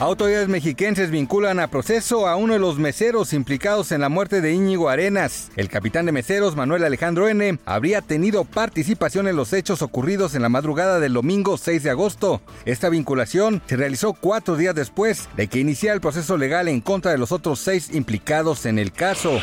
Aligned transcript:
Autoridades 0.00 0.46
mexiquenses 0.46 1.10
vinculan 1.10 1.58
a 1.58 1.66
proceso 1.66 2.28
a 2.28 2.36
uno 2.36 2.52
de 2.52 2.60
los 2.60 2.78
meseros 2.78 3.32
implicados 3.32 3.90
en 3.90 4.00
la 4.00 4.08
muerte 4.08 4.40
de 4.40 4.52
Íñigo 4.52 4.88
Arenas. 4.88 5.50
El 5.56 5.68
capitán 5.68 6.06
de 6.06 6.12
meseros, 6.12 6.54
Manuel 6.54 6.84
Alejandro 6.84 7.26
N., 7.26 7.58
habría 7.64 8.00
tenido 8.00 8.44
participación 8.44 9.26
en 9.26 9.34
los 9.34 9.52
hechos 9.52 9.82
ocurridos 9.82 10.36
en 10.36 10.42
la 10.42 10.48
madrugada 10.48 11.00
del 11.00 11.14
domingo 11.14 11.58
6 11.58 11.82
de 11.82 11.90
agosto. 11.90 12.40
Esta 12.64 12.90
vinculación 12.90 13.60
se 13.66 13.76
realizó 13.76 14.12
cuatro 14.12 14.54
días 14.54 14.76
después 14.76 15.28
de 15.36 15.48
que 15.48 15.58
iniciara 15.58 15.96
el 15.96 16.00
proceso 16.00 16.36
legal 16.36 16.68
en 16.68 16.80
contra 16.80 17.10
de 17.10 17.18
los 17.18 17.32
otros 17.32 17.58
seis 17.58 17.92
implicados 17.92 18.66
en 18.66 18.78
el 18.78 18.92
caso. 18.92 19.40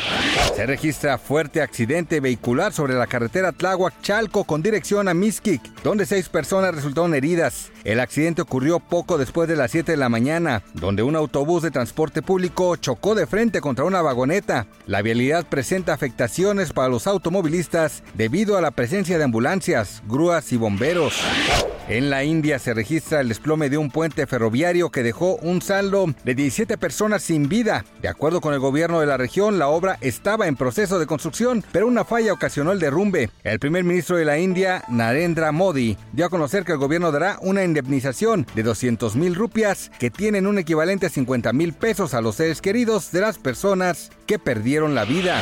Se 0.56 0.64
registra 0.64 1.18
fuerte 1.18 1.60
accidente 1.60 2.20
vehicular 2.20 2.72
sobre 2.72 2.94
la 2.94 3.06
carretera 3.06 3.52
Tláhuac-Chalco 3.52 4.46
con 4.46 4.62
dirección 4.62 5.06
a 5.08 5.12
Mixquic, 5.12 5.60
donde 5.82 6.06
seis 6.06 6.30
personas 6.30 6.74
resultaron 6.74 7.14
heridas. 7.14 7.70
El 7.86 8.00
accidente 8.00 8.42
ocurrió 8.42 8.80
poco 8.80 9.16
después 9.16 9.48
de 9.48 9.54
las 9.54 9.70
7 9.70 9.92
de 9.92 9.96
la 9.96 10.08
mañana, 10.08 10.64
donde 10.74 11.04
un 11.04 11.14
autobús 11.14 11.62
de 11.62 11.70
transporte 11.70 12.20
público 12.20 12.74
chocó 12.74 13.14
de 13.14 13.28
frente 13.28 13.60
contra 13.60 13.84
una 13.84 14.02
vagoneta. 14.02 14.66
La 14.88 15.02
vialidad 15.02 15.46
presenta 15.46 15.92
afectaciones 15.92 16.72
para 16.72 16.88
los 16.88 17.06
automovilistas 17.06 18.02
debido 18.14 18.58
a 18.58 18.60
la 18.60 18.72
presencia 18.72 19.18
de 19.18 19.24
ambulancias, 19.24 20.02
grúas 20.08 20.52
y 20.52 20.56
bomberos. 20.56 21.14
En 21.88 22.10
la 22.10 22.24
India 22.24 22.58
se 22.58 22.74
registra 22.74 23.20
el 23.20 23.28
desplome 23.28 23.70
de 23.70 23.78
un 23.78 23.92
puente 23.92 24.26
ferroviario 24.26 24.90
que 24.90 25.04
dejó 25.04 25.36
un 25.36 25.62
saldo 25.62 26.12
de 26.24 26.34
17 26.34 26.76
personas 26.78 27.22
sin 27.22 27.48
vida. 27.48 27.84
De 28.02 28.08
acuerdo 28.08 28.40
con 28.40 28.52
el 28.52 28.58
gobierno 28.58 28.98
de 28.98 29.06
la 29.06 29.16
región, 29.16 29.60
la 29.60 29.68
obra 29.68 29.96
estaba 30.00 30.48
en 30.48 30.56
proceso 30.56 30.98
de 30.98 31.06
construcción, 31.06 31.62
pero 31.70 31.86
una 31.86 32.04
falla 32.04 32.32
ocasionó 32.32 32.72
el 32.72 32.80
derrumbe. 32.80 33.30
El 33.44 33.60
primer 33.60 33.84
ministro 33.84 34.16
de 34.16 34.24
la 34.24 34.36
India, 34.36 34.82
Narendra 34.88 35.52
Modi, 35.52 35.96
dio 36.12 36.26
a 36.26 36.28
conocer 36.28 36.64
que 36.64 36.72
el 36.72 36.78
gobierno 36.78 37.12
dará 37.12 37.38
una 37.40 37.62
indemnización 37.62 38.48
de 38.56 38.64
200 38.64 39.14
mil 39.14 39.36
rupias, 39.36 39.92
que 40.00 40.10
tienen 40.10 40.48
un 40.48 40.58
equivalente 40.58 41.06
a 41.06 41.10
50 41.10 41.52
mil 41.52 41.72
pesos 41.72 42.14
a 42.14 42.20
los 42.20 42.34
seres 42.34 42.60
queridos 42.60 43.12
de 43.12 43.20
las 43.20 43.38
personas 43.38 44.10
que 44.26 44.40
perdieron 44.40 44.96
la 44.96 45.04
vida. 45.04 45.40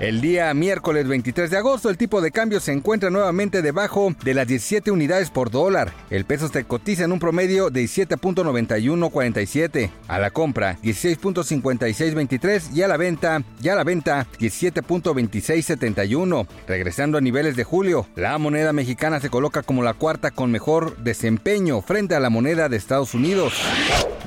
El 0.00 0.22
día 0.22 0.52
miércoles 0.54 1.06
23 1.06 1.50
de 1.50 1.58
agosto, 1.58 1.90
el 1.90 1.98
tipo 1.98 2.22
de 2.22 2.32
cambio 2.32 2.60
se 2.60 2.72
encuentra 2.72 3.10
nuevamente 3.10 3.60
debajo 3.60 4.14
de 4.24 4.32
las 4.32 4.48
17 4.48 4.90
unidades 4.90 5.30
por 5.30 5.50
dólar. 5.50 5.81
El 6.10 6.24
peso 6.24 6.48
se 6.48 6.64
cotiza 6.64 7.04
en 7.04 7.12
un 7.12 7.18
promedio 7.18 7.68
de 7.70 7.84
17.9147. 7.84 9.90
A 10.08 10.18
la 10.18 10.30
compra, 10.30 10.78
16.5623 10.82 12.74
y 12.74 12.82
a 12.82 12.88
la 12.88 12.96
venta, 12.96 13.42
ya 13.60 13.74
a 13.74 13.76
la 13.76 13.84
venta, 13.84 14.26
17.2671. 14.38 16.46
Regresando 16.66 17.18
a 17.18 17.20
niveles 17.20 17.56
de 17.56 17.64
julio, 17.64 18.06
la 18.16 18.38
moneda 18.38 18.72
mexicana 18.72 19.20
se 19.20 19.30
coloca 19.30 19.62
como 19.62 19.82
la 19.82 19.94
cuarta 19.94 20.30
con 20.30 20.50
mejor 20.50 20.96
desempeño 20.98 21.82
frente 21.82 22.14
a 22.14 22.20
la 22.20 22.30
moneda 22.30 22.68
de 22.68 22.76
Estados 22.76 23.14
Unidos. 23.14 23.54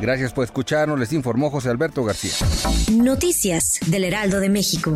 Gracias 0.01 0.34
por 0.34 0.44
escucharnos, 0.44 1.00
les 1.00 1.13
informó 1.13 1.50
José 1.50 1.69
Alberto 1.69 2.03
García. 2.03 2.34
Noticias 2.91 3.80
del 3.88 4.03
Heraldo 4.03 4.40
de 4.40 4.50
México. 4.50 4.96